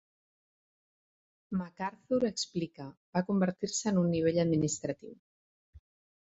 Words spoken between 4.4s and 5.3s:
administratiu.